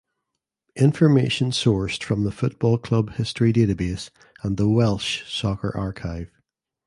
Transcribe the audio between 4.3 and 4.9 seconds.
and the